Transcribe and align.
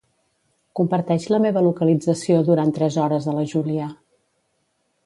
Comparteix 0.79 1.27
la 1.33 1.39
meva 1.45 1.63
localització 1.67 2.41
durant 2.49 2.75
tres 2.79 2.99
hores 3.05 3.31
a 3.35 3.39
la 3.39 3.47
Júlia. 3.55 3.93